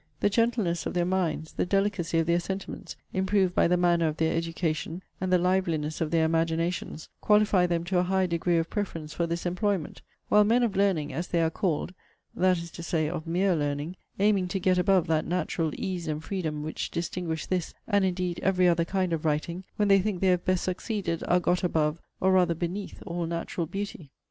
[0.19, 4.17] The gentleness of their minds, the delicacy of their sentiments, (improved by the manner of
[4.17, 8.67] their education, and the liveliness of their imaginations, qualify them to a high degree of
[8.67, 11.93] preference for this employment;) while men of learning, as they are called,
[12.33, 16.23] (that is to say, of mere learning,) aiming to get above that natural ease and
[16.23, 20.29] freedom which distinguish this, (and indeed every other kind of writing,) when they think they
[20.29, 24.09] have best succeeded, are got above, or rather beneath, all natural beauty.'